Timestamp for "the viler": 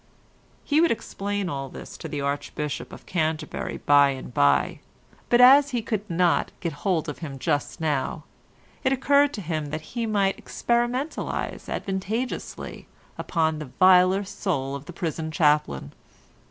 13.59-14.23